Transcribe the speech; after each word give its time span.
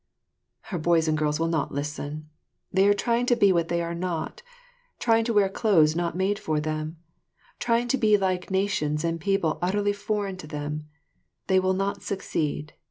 Our 0.71 0.79
boys 0.79 1.07
and 1.07 1.15
girls 1.15 1.39
will 1.39 1.47
not 1.47 1.71
listen; 1.71 2.27
they 2.73 2.87
are 2.87 2.93
trying 2.95 3.27
to 3.27 3.35
be 3.35 3.53
what 3.53 3.67
they 3.67 3.83
are 3.83 3.93
not, 3.93 4.41
trying 4.97 5.25
to 5.25 5.33
wear 5.35 5.47
clothes 5.47 5.95
not 5.95 6.17
made 6.17 6.39
for 6.39 6.59
them, 6.59 6.97
trying 7.59 7.87
to 7.89 7.99
be 7.99 8.17
like 8.17 8.49
nations 8.49 9.03
and 9.03 9.19
people 9.21 9.59
utterly 9.61 9.93
foreign 9.93 10.37
to 10.37 10.47
them; 10.47 10.69
and 10.73 10.85
they 11.45 11.59
will 11.59 11.75
not 11.75 12.01
succeed. 12.01 12.73